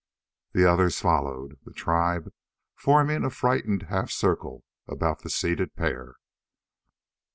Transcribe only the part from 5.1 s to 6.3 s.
the seated pair.